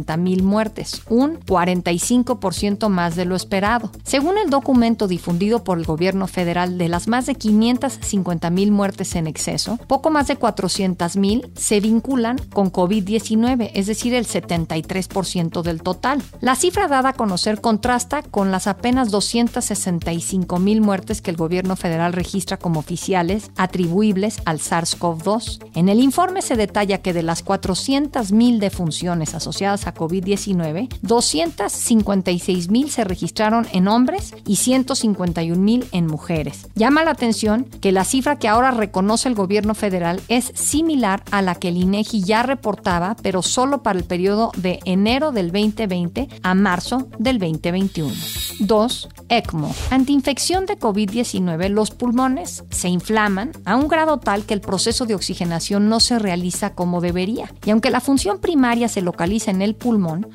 560.000 0.08 0.42
muertes, 0.42 1.02
un 1.10 1.40
45% 1.40 2.90
más 2.90 3.16
de 3.16 3.26
lo 3.26 3.36
esperado 3.36 3.48
esperado. 3.48 3.92
Según 4.04 4.38
el 4.38 4.50
documento 4.50 5.08
difundido 5.08 5.64
por 5.64 5.78
el 5.78 5.86
gobierno 5.86 6.28
federal 6.28 6.78
de 6.78 6.90
las 6.90 7.08
más 7.08 7.28
de 7.28 7.36
550 7.36 8.50
mil 8.50 8.72
muertes 8.72 9.16
en 9.16 9.26
exceso, 9.26 9.80
poco 9.88 10.10
más 10.10 10.28
de 10.28 10.36
400 10.36 11.16
mil 11.16 11.50
se 11.56 11.80
vinculan 11.80 12.38
con 12.52 12.70
COVID-19, 12.70 13.72
es 13.74 13.88
decir, 13.88 14.14
el 14.14 14.28
73% 14.28 15.62
del 15.62 15.82
total. 15.82 16.22
La 16.42 16.56
cifra 16.56 16.90
dada 16.90 17.10
a 17.10 17.14
conocer 17.14 17.62
contrasta 17.62 18.22
con 18.22 18.52
las 18.52 18.68
apenas 18.68 19.12
265 19.12 20.60
mil 20.60 20.82
muertes 20.82 21.22
que 21.22 21.32
el 21.32 21.38
gobierno 21.38 21.78
federal 21.78 22.12
registra 22.12 22.58
como 22.58 22.82
oficiales 22.82 23.52
atribuibles 23.56 24.42
al 24.44 24.60
SARS-CoV-2. 24.60 25.70
En 25.74 25.88
el 25.88 26.02
informe 26.02 26.42
se 26.42 26.58
detalla 26.58 26.98
que 26.98 27.14
de 27.14 27.24
las 27.24 27.44
400 27.44 28.34
mil 28.34 28.60
defunciones 28.60 29.36
asociadas 29.36 29.88
a 29.88 29.94
COVID-19, 29.98 30.88
256 31.02 32.70
mil 32.70 32.90
se 32.90 33.04
registraron 33.04 33.68
en 33.74 33.88
hombres 33.88 34.34
y 34.46 34.58
151 34.58 35.60
mil 35.60 35.86
en 35.92 36.08
mujeres. 36.08 36.68
Llama 36.76 37.04
la 37.04 37.12
atención 37.12 37.66
que 37.82 37.92
la 37.92 38.06
cifra 38.06 38.40
que 38.40 38.48
ahora 38.48 38.72
reconoce 38.72 39.28
el 39.28 39.36
gobierno 39.36 39.76
federal 39.76 40.22
es 40.28 40.52
similar 40.56 41.24
a 41.32 41.42
la 41.42 41.56
que 41.56 41.70
el 41.70 41.78
INEGI 41.78 42.24
ya 42.24 42.44
reportaba, 42.44 43.16
pero 43.22 43.42
solo 43.42 43.84
para 43.84 44.00
el 44.00 44.06
periodo 44.06 44.52
de 44.56 44.80
enero 44.86 45.32
del 45.32 45.52
2020 45.52 46.28
a 46.44 46.54
marzo 46.54 47.10
del 47.18 47.40
2021. 47.40 48.14
2. 48.60 49.10
ECMO. 49.30 49.74
Ante 49.90 50.12
infección 50.12 50.66
de 50.66 50.80
COVID-19, 50.80 51.70
los 51.70 51.92
pulmones 51.92 52.64
se 52.70 52.90
inflaman 52.90 53.52
a 53.66 53.76
un 53.76 53.88
grado 53.88 54.18
tal 54.20 54.46
que 54.46 54.54
el 54.54 54.62
proceso 54.62 55.06
de 55.06 55.16
oxigenación 55.16 55.90
no 55.90 56.00
se 56.00 56.20
realiza 56.20 56.74
como 56.74 57.02
debería. 57.02 57.52
Y 57.66 57.72
aunque 57.72 57.92
la 57.92 58.00
función 58.00 58.40
primaria 58.40 58.88
se 58.88 59.02
localiza 59.02 59.52
en 59.52 59.62
el 59.62 59.76
pulmón, 59.76 59.87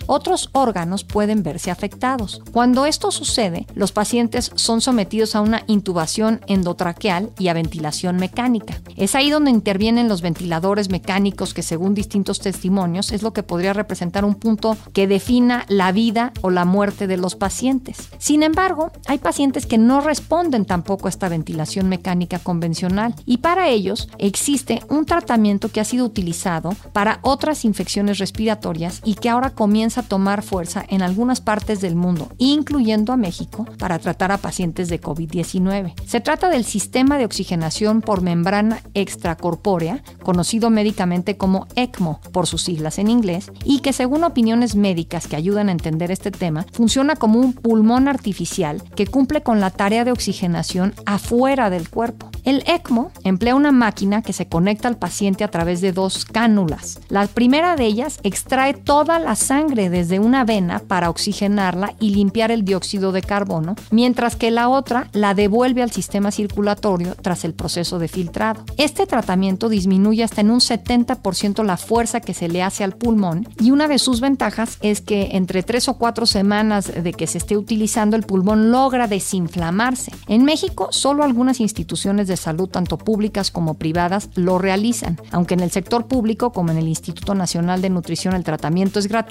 otros 0.06 0.48
órganos 0.52 1.04
pueden 1.04 1.42
verse 1.42 1.70
afectados. 1.70 2.42
Cuando 2.52 2.86
esto 2.86 3.10
sucede, 3.10 3.66
los 3.74 3.92
pacientes 3.92 4.50
son 4.54 4.80
sometidos 4.80 5.36
a 5.36 5.40
una 5.40 5.64
intubación 5.66 6.40
endotraqueal 6.46 7.30
y 7.38 7.48
a 7.48 7.54
ventilación 7.54 8.16
mecánica. 8.16 8.80
Es 8.96 9.14
ahí 9.14 9.30
donde 9.30 9.50
intervienen 9.50 10.08
los 10.08 10.22
ventiladores 10.22 10.88
mecánicos 10.88 11.54
que 11.54 11.62
según 11.62 11.94
distintos 11.94 12.40
testimonios 12.40 13.12
es 13.12 13.22
lo 13.22 13.32
que 13.32 13.42
podría 13.42 13.72
representar 13.72 14.24
un 14.24 14.34
punto 14.34 14.76
que 14.92 15.06
defina 15.06 15.64
la 15.68 15.92
vida 15.92 16.32
o 16.40 16.50
la 16.50 16.64
muerte 16.64 17.06
de 17.06 17.16
los 17.16 17.34
pacientes. 17.34 18.08
Sin 18.18 18.42
embargo, 18.42 18.90
hay 19.06 19.18
pacientes 19.18 19.66
que 19.66 19.78
no 19.78 20.00
responden 20.00 20.64
tampoco 20.64 21.06
a 21.06 21.10
esta 21.10 21.28
ventilación 21.28 21.88
mecánica 21.88 22.38
convencional 22.38 23.14
y 23.26 23.38
para 23.38 23.68
ellos 23.68 24.08
existe 24.18 24.82
un 24.88 25.04
tratamiento 25.04 25.68
que 25.68 25.80
ha 25.80 25.84
sido 25.84 26.04
utilizado 26.04 26.70
para 26.92 27.18
otras 27.22 27.64
infecciones 27.64 28.18
respiratorias 28.18 29.00
y 29.04 29.14
que 29.14 29.28
ahora 29.28 29.41
ahora 29.42 29.54
comienza 29.54 30.02
a 30.02 30.04
tomar 30.04 30.42
fuerza 30.42 30.84
en 30.88 31.02
algunas 31.02 31.40
partes 31.40 31.80
del 31.80 31.96
mundo, 31.96 32.28
incluyendo 32.38 33.12
a 33.12 33.16
México, 33.16 33.66
para 33.76 33.98
tratar 33.98 34.30
a 34.30 34.38
pacientes 34.38 34.88
de 34.88 35.00
COVID-19. 35.00 35.94
Se 36.06 36.20
trata 36.20 36.48
del 36.48 36.64
sistema 36.64 37.18
de 37.18 37.24
oxigenación 37.24 38.02
por 38.02 38.22
membrana 38.22 38.80
extracorpórea, 38.94 40.02
conocido 40.22 40.70
médicamente 40.70 41.36
como 41.36 41.66
ECMO 41.74 42.20
por 42.30 42.46
sus 42.46 42.62
siglas 42.62 43.00
en 43.00 43.08
inglés, 43.08 43.50
y 43.64 43.80
que 43.80 43.92
según 43.92 44.22
opiniones 44.22 44.76
médicas 44.76 45.26
que 45.26 45.34
ayudan 45.34 45.68
a 45.68 45.72
entender 45.72 46.12
este 46.12 46.30
tema, 46.30 46.64
funciona 46.72 47.16
como 47.16 47.40
un 47.40 47.52
pulmón 47.52 48.06
artificial 48.06 48.80
que 48.94 49.08
cumple 49.08 49.42
con 49.42 49.58
la 49.58 49.70
tarea 49.70 50.04
de 50.04 50.12
oxigenación 50.12 50.94
afuera 51.04 51.68
del 51.68 51.90
cuerpo. 51.90 52.30
El 52.44 52.64
ECMO 52.66 53.12
emplea 53.24 53.54
una 53.54 53.72
máquina 53.72 54.22
que 54.22 54.32
se 54.32 54.46
conecta 54.46 54.88
al 54.88 54.98
paciente 54.98 55.44
a 55.44 55.48
través 55.48 55.80
de 55.80 55.92
dos 55.92 56.24
cánulas. 56.24 57.00
La 57.08 57.26
primera 57.26 57.76
de 57.76 57.86
ellas 57.86 58.18
extrae 58.24 58.74
toda 58.74 59.18
la 59.18 59.31
sangre 59.36 59.90
desde 59.90 60.18
una 60.18 60.44
vena 60.44 60.80
para 60.80 61.10
oxigenarla 61.10 61.94
y 62.00 62.10
limpiar 62.10 62.50
el 62.50 62.64
dióxido 62.64 63.12
de 63.12 63.22
carbono, 63.22 63.76
mientras 63.90 64.36
que 64.36 64.50
la 64.50 64.68
otra 64.68 65.08
la 65.12 65.34
devuelve 65.34 65.82
al 65.82 65.92
sistema 65.92 66.30
circulatorio 66.30 67.14
tras 67.20 67.44
el 67.44 67.54
proceso 67.54 67.98
de 67.98 68.08
filtrado. 68.08 68.64
Este 68.76 69.06
tratamiento 69.06 69.68
disminuye 69.68 70.24
hasta 70.24 70.40
en 70.40 70.50
un 70.50 70.60
70% 70.60 71.64
la 71.64 71.76
fuerza 71.76 72.20
que 72.20 72.34
se 72.34 72.48
le 72.48 72.62
hace 72.62 72.84
al 72.84 72.96
pulmón 72.96 73.48
y 73.60 73.70
una 73.70 73.88
de 73.88 73.98
sus 73.98 74.20
ventajas 74.20 74.78
es 74.82 75.00
que 75.00 75.30
entre 75.32 75.62
tres 75.62 75.88
o 75.88 75.98
cuatro 75.98 76.26
semanas 76.26 76.92
de 77.02 77.12
que 77.12 77.26
se 77.26 77.38
esté 77.38 77.56
utilizando 77.56 78.16
el 78.16 78.22
pulmón 78.22 78.70
logra 78.70 79.06
desinflamarse. 79.06 80.12
En 80.28 80.44
México, 80.44 80.88
solo 80.90 81.24
algunas 81.24 81.60
instituciones 81.60 82.28
de 82.28 82.36
salud, 82.36 82.68
tanto 82.68 82.98
públicas 82.98 83.50
como 83.50 83.74
privadas, 83.74 84.28
lo 84.34 84.58
realizan, 84.58 85.18
aunque 85.30 85.54
en 85.54 85.60
el 85.60 85.70
sector 85.70 86.06
público, 86.06 86.52
como 86.52 86.70
en 86.70 86.78
el 86.78 86.88
Instituto 86.88 87.34
Nacional 87.34 87.82
de 87.82 87.90
Nutrición, 87.90 88.34
el 88.34 88.44
tratamiento 88.44 88.98
es 88.98 89.08
gratuito, 89.08 89.21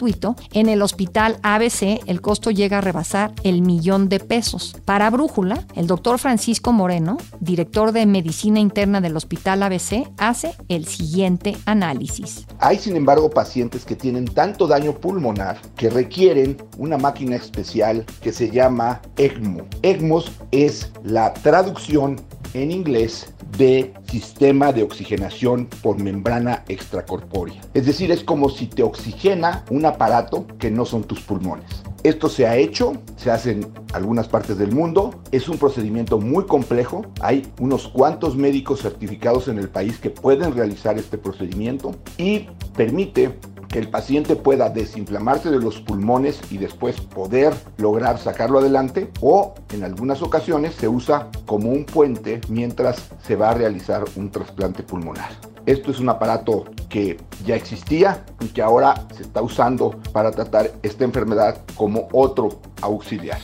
en 0.53 0.69
el 0.69 0.81
hospital 0.81 1.37
ABC 1.43 2.01
el 2.07 2.21
costo 2.21 2.51
llega 2.51 2.77
a 2.77 2.81
rebasar 2.81 3.33
el 3.43 3.61
millón 3.61 4.09
de 4.09 4.19
pesos. 4.19 4.75
Para 4.85 5.09
Brújula, 5.09 5.65
el 5.75 5.87
doctor 5.87 6.17
Francisco 6.17 6.71
Moreno, 6.71 7.17
director 7.39 7.91
de 7.91 8.05
Medicina 8.05 8.59
Interna 8.59 9.01
del 9.01 9.15
Hospital 9.15 9.63
ABC, 9.63 10.09
hace 10.17 10.55
el 10.69 10.85
siguiente 10.85 11.57
análisis. 11.65 12.45
Hay, 12.59 12.77
sin 12.77 12.95
embargo, 12.95 13.29
pacientes 13.29 13.85
que 13.85 13.95
tienen 13.95 14.25
tanto 14.25 14.67
daño 14.67 14.93
pulmonar 14.93 15.59
que 15.75 15.89
requieren 15.89 16.57
una 16.77 16.97
máquina 16.97 17.35
especial 17.35 18.05
que 18.21 18.31
se 18.31 18.49
llama 18.49 19.01
ECMO. 19.17 19.65
ECMOS 19.81 20.31
es 20.51 20.91
la 21.03 21.33
traducción 21.33 22.19
en 22.53 22.71
inglés 22.71 23.33
de 23.57 23.93
sistema 24.09 24.71
de 24.71 24.83
oxigenación 24.83 25.67
por 25.81 25.99
membrana 25.99 26.63
extracorpórea. 26.67 27.61
Es 27.73 27.85
decir, 27.85 28.11
es 28.11 28.23
como 28.23 28.49
si 28.49 28.67
te 28.67 28.83
oxigena 28.83 29.63
un 29.69 29.80
aparato 29.85 30.45
que 30.59 30.71
no 30.71 30.85
son 30.85 31.03
tus 31.03 31.21
pulmones. 31.21 31.83
Esto 32.03 32.29
se 32.29 32.47
ha 32.47 32.57
hecho, 32.57 32.93
se 33.15 33.29
hace 33.29 33.51
en 33.51 33.67
algunas 33.93 34.27
partes 34.27 34.57
del 34.57 34.71
mundo, 34.71 35.21
es 35.31 35.47
un 35.47 35.57
procedimiento 35.57 36.19
muy 36.19 36.45
complejo, 36.45 37.05
hay 37.21 37.45
unos 37.59 37.87
cuantos 37.87 38.35
médicos 38.35 38.81
certificados 38.81 39.47
en 39.47 39.59
el 39.59 39.69
país 39.69 39.99
que 39.99 40.09
pueden 40.09 40.55
realizar 40.55 40.97
este 40.97 41.19
procedimiento 41.19 41.95
y 42.17 42.47
permite 42.75 43.37
que 43.71 43.79
el 43.79 43.89
paciente 43.89 44.35
pueda 44.35 44.69
desinflamarse 44.69 45.49
de 45.49 45.59
los 45.59 45.79
pulmones 45.79 46.39
y 46.51 46.57
después 46.57 46.99
poder 46.99 47.53
lograr 47.77 48.19
sacarlo 48.19 48.59
adelante 48.59 49.09
o 49.21 49.55
en 49.73 49.83
algunas 49.83 50.21
ocasiones 50.21 50.75
se 50.75 50.87
usa 50.87 51.29
como 51.45 51.69
un 51.69 51.85
puente 51.85 52.41
mientras 52.49 53.09
se 53.23 53.35
va 53.35 53.51
a 53.51 53.53
realizar 53.53 54.03
un 54.15 54.29
trasplante 54.29 54.83
pulmonar. 54.83 55.31
Esto 55.65 55.91
es 55.91 55.99
un 55.99 56.09
aparato 56.09 56.65
que 56.89 57.17
ya 57.45 57.55
existía 57.55 58.25
y 58.39 58.47
que 58.47 58.61
ahora 58.61 59.07
se 59.15 59.23
está 59.23 59.41
usando 59.41 59.91
para 60.11 60.31
tratar 60.31 60.71
esta 60.81 61.03
enfermedad 61.03 61.61
como 61.75 62.07
otro 62.11 62.61
auxiliar. 62.81 63.39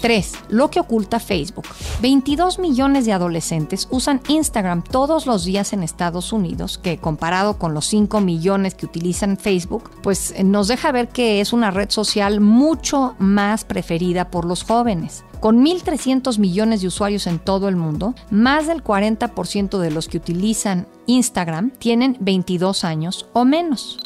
3. 0.00 0.32
Lo 0.48 0.70
que 0.70 0.80
oculta 0.80 1.20
Facebook. 1.20 1.66
22 2.00 2.58
millones 2.58 3.06
de 3.06 3.12
adolescentes 3.12 3.88
usan 3.90 4.20
Instagram 4.28 4.82
todos 4.82 5.26
los 5.26 5.44
días 5.44 5.72
en 5.72 5.82
Estados 5.82 6.32
Unidos, 6.32 6.78
que 6.78 6.98
comparado 6.98 7.58
con 7.58 7.74
los 7.74 7.86
5 7.86 8.20
millones 8.20 8.74
que 8.74 8.86
utilizan 8.86 9.36
Facebook, 9.36 9.90
pues 10.02 10.32
eh, 10.32 10.44
nos 10.44 10.68
deja 10.68 10.92
ver 10.92 11.08
que 11.08 11.40
es 11.40 11.52
una 11.52 11.70
red 11.70 11.90
social 11.90 12.40
mucho 12.40 13.14
más 13.18 13.64
preferida 13.64 14.30
por 14.30 14.44
los 14.44 14.64
jóvenes. 14.64 15.24
Con 15.40 15.64
1.300 15.64 16.38
millones 16.38 16.80
de 16.80 16.88
usuarios 16.88 17.26
en 17.28 17.38
todo 17.38 17.68
el 17.68 17.76
mundo, 17.76 18.14
más 18.30 18.66
del 18.66 18.82
40% 18.82 19.78
de 19.78 19.90
los 19.90 20.08
que 20.08 20.16
utilizan 20.16 20.88
Instagram 21.06 21.70
tienen 21.70 22.16
22 22.20 22.84
años 22.84 23.26
o 23.32 23.44
menos. 23.44 24.00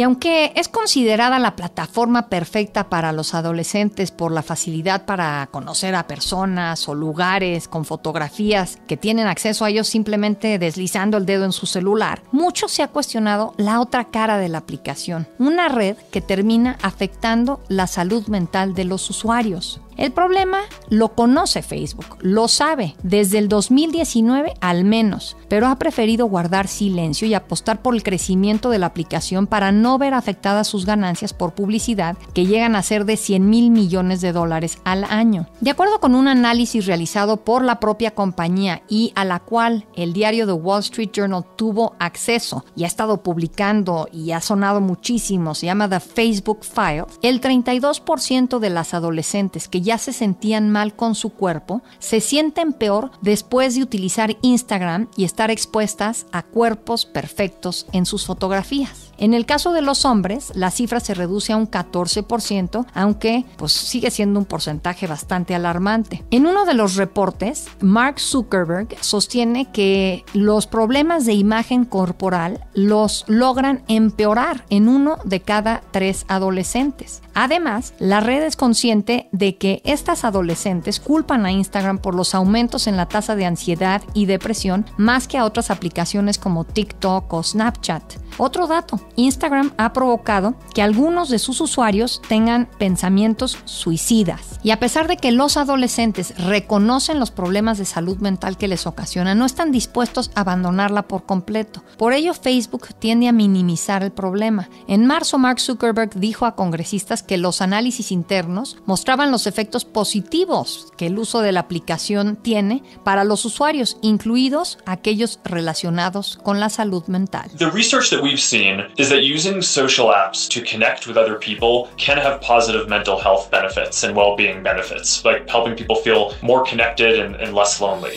Y 0.00 0.02
aunque 0.02 0.52
es 0.56 0.68
considerada 0.68 1.38
la 1.38 1.56
plataforma 1.56 2.30
perfecta 2.30 2.88
para 2.88 3.12
los 3.12 3.34
adolescentes 3.34 4.10
por 4.10 4.32
la 4.32 4.42
facilidad 4.42 5.04
para 5.04 5.46
conocer 5.50 5.94
a 5.94 6.06
personas 6.06 6.88
o 6.88 6.94
lugares 6.94 7.68
con 7.68 7.84
fotografías 7.84 8.78
que 8.88 8.96
tienen 8.96 9.26
acceso 9.26 9.62
a 9.62 9.68
ellos 9.68 9.88
simplemente 9.88 10.58
deslizando 10.58 11.18
el 11.18 11.26
dedo 11.26 11.44
en 11.44 11.52
su 11.52 11.66
celular, 11.66 12.22
mucho 12.32 12.66
se 12.66 12.82
ha 12.82 12.88
cuestionado 12.88 13.52
la 13.58 13.78
otra 13.78 14.06
cara 14.06 14.38
de 14.38 14.48
la 14.48 14.56
aplicación, 14.56 15.28
una 15.38 15.68
red 15.68 15.98
que 16.10 16.22
termina 16.22 16.78
afectando 16.80 17.60
la 17.68 17.86
salud 17.86 18.26
mental 18.28 18.72
de 18.72 18.86
los 18.86 19.10
usuarios. 19.10 19.82
El 19.96 20.12
problema 20.12 20.60
lo 20.88 21.14
conoce 21.14 21.62
Facebook, 21.62 22.18
lo 22.20 22.48
sabe, 22.48 22.96
desde 23.02 23.38
el 23.38 23.48
2019 23.48 24.54
al 24.60 24.84
menos, 24.84 25.36
pero 25.48 25.68
ha 25.68 25.76
preferido 25.76 26.26
guardar 26.26 26.68
silencio 26.68 27.28
y 27.28 27.34
apostar 27.34 27.82
por 27.82 27.94
el 27.94 28.02
crecimiento 28.02 28.70
de 28.70 28.78
la 28.78 28.86
aplicación 28.86 29.46
para 29.46 29.72
no 29.72 29.98
ver 29.98 30.14
afectadas 30.14 30.68
sus 30.68 30.86
ganancias 30.86 31.32
por 31.32 31.54
publicidad 31.54 32.16
que 32.34 32.46
llegan 32.46 32.76
a 32.76 32.82
ser 32.82 33.04
de 33.04 33.16
100 33.16 33.48
mil 33.48 33.70
millones 33.70 34.20
de 34.20 34.32
dólares 34.32 34.78
al 34.84 35.04
año. 35.04 35.46
De 35.60 35.70
acuerdo 35.70 36.00
con 36.00 36.14
un 36.14 36.28
análisis 36.28 36.86
realizado 36.86 37.38
por 37.38 37.64
la 37.64 37.80
propia 37.80 38.12
compañía 38.12 38.82
y 38.88 39.12
a 39.14 39.24
la 39.24 39.40
cual 39.40 39.86
el 39.94 40.12
diario 40.12 40.46
The 40.46 40.52
Wall 40.52 40.80
Street 40.80 41.10
Journal 41.12 41.44
tuvo 41.56 41.94
acceso 41.98 42.64
y 42.74 42.84
ha 42.84 42.86
estado 42.86 43.22
publicando 43.22 44.08
y 44.12 44.32
ha 44.32 44.40
sonado 44.40 44.80
muchísimo, 44.80 45.54
se 45.54 45.66
llama 45.66 45.88
The 45.88 46.00
Facebook 46.00 46.60
File, 46.64 47.04
el 47.22 47.40
32% 47.40 48.58
de 48.58 48.70
las 48.70 48.94
adolescentes 48.94 49.68
que 49.68 49.80
ya 49.90 49.98
se 49.98 50.12
sentían 50.12 50.70
mal 50.70 50.94
con 50.94 51.16
su 51.16 51.30
cuerpo, 51.30 51.82
se 51.98 52.20
sienten 52.20 52.72
peor 52.72 53.10
después 53.22 53.74
de 53.74 53.82
utilizar 53.82 54.36
Instagram 54.40 55.08
y 55.16 55.24
estar 55.24 55.50
expuestas 55.50 56.26
a 56.30 56.44
cuerpos 56.44 57.06
perfectos 57.06 57.88
en 57.90 58.06
sus 58.06 58.24
fotografías. 58.24 59.10
En 59.18 59.34
el 59.34 59.46
caso 59.46 59.72
de 59.72 59.82
los 59.82 60.04
hombres, 60.04 60.52
la 60.54 60.70
cifra 60.70 60.98
se 61.00 61.12
reduce 61.12 61.52
a 61.52 61.56
un 61.56 61.68
14%, 61.68 62.86
aunque 62.94 63.44
pues, 63.58 63.72
sigue 63.72 64.12
siendo 64.12 64.38
un 64.38 64.46
porcentaje 64.46 65.08
bastante 65.08 65.54
alarmante. 65.56 66.24
En 66.30 66.46
uno 66.46 66.64
de 66.64 66.74
los 66.74 66.94
reportes, 66.94 67.66
Mark 67.80 68.20
Zuckerberg 68.20 68.96
sostiene 69.00 69.72
que 69.72 70.24
los 70.32 70.68
problemas 70.68 71.26
de 71.26 71.34
imagen 71.34 71.84
corporal 71.84 72.64
los 72.72 73.24
logran 73.26 73.82
empeorar 73.88 74.64
en 74.70 74.88
uno 74.88 75.18
de 75.24 75.40
cada 75.40 75.82
tres 75.90 76.24
adolescentes. 76.28 77.22
Además, 77.34 77.92
la 77.98 78.20
red 78.20 78.42
es 78.42 78.56
consciente 78.56 79.28
de 79.32 79.56
que 79.56 79.69
estas 79.84 80.24
adolescentes 80.24 81.00
culpan 81.00 81.46
a 81.46 81.52
Instagram 81.52 81.98
por 81.98 82.14
los 82.14 82.34
aumentos 82.34 82.86
en 82.86 82.96
la 82.96 83.06
tasa 83.06 83.36
de 83.36 83.46
ansiedad 83.46 84.02
y 84.14 84.26
depresión 84.26 84.86
más 84.96 85.28
que 85.28 85.38
a 85.38 85.44
otras 85.44 85.70
aplicaciones 85.70 86.38
como 86.38 86.64
TikTok 86.64 87.32
o 87.32 87.42
Snapchat. 87.42 88.02
Otro 88.38 88.66
dato, 88.66 88.98
Instagram 89.16 89.72
ha 89.76 89.92
provocado 89.92 90.54
que 90.74 90.82
algunos 90.82 91.28
de 91.28 91.38
sus 91.38 91.60
usuarios 91.60 92.22
tengan 92.26 92.68
pensamientos 92.78 93.58
suicidas. 93.64 94.58
Y 94.62 94.70
a 94.70 94.80
pesar 94.80 95.08
de 95.08 95.16
que 95.16 95.32
los 95.32 95.56
adolescentes 95.56 96.34
reconocen 96.38 97.20
los 97.20 97.30
problemas 97.30 97.78
de 97.78 97.84
salud 97.84 98.18
mental 98.18 98.56
que 98.56 98.68
les 98.68 98.86
ocasiona, 98.86 99.34
no 99.34 99.44
están 99.44 99.72
dispuestos 99.72 100.30
a 100.34 100.40
abandonarla 100.40 101.02
por 101.02 101.24
completo. 101.24 101.82
Por 101.98 102.12
ello, 102.12 102.32
Facebook 102.32 102.88
tiende 102.98 103.28
a 103.28 103.32
minimizar 103.32 104.02
el 104.02 104.10
problema. 104.10 104.70
En 104.86 105.06
marzo, 105.06 105.38
Mark 105.38 105.60
Zuckerberg 105.60 106.14
dijo 106.14 106.46
a 106.46 106.54
congresistas 106.54 107.22
que 107.22 107.36
los 107.36 107.60
análisis 107.60 108.10
internos 108.12 108.78
mostraban 108.86 109.30
los 109.30 109.46
efectos 109.60 109.84
positivos 109.84 110.86
que 110.96 111.08
el 111.08 111.18
uso 111.18 111.42
de 111.42 111.52
la 111.52 111.60
aplicación 111.60 112.36
tiene 112.36 112.82
para 113.04 113.24
los 113.24 113.44
usuarios, 113.44 113.98
incluidos 114.00 114.78
aquellos 114.86 115.38
relacionados 115.44 116.38
con 116.42 116.60
la 116.60 116.70
salud 116.70 117.04
mental. 117.08 117.50
The 117.58 117.70
research 117.70 118.08
that 118.08 118.22
we've 118.22 118.40
seen 118.40 118.86
is 118.96 119.10
that 119.10 119.18
using 119.18 119.60
social 119.60 120.14
apps 120.14 120.48
to 120.48 120.62
connect 120.62 121.06
with 121.06 121.18
other 121.18 121.38
people 121.38 121.90
can 121.98 122.16
have 122.16 122.40
positive 122.40 122.88
mental 122.88 123.20
health 123.20 123.50
benefits 123.50 124.02
and 124.02 124.16
well-being 124.16 124.62
benefits, 124.62 125.22
like 125.26 125.46
helping 125.46 125.76
people 125.76 125.96
feel 125.96 126.32
more 126.40 126.64
connected 126.64 127.18
and, 127.18 127.34
and 127.36 127.52
less 127.52 127.82
lonely. 127.82 128.16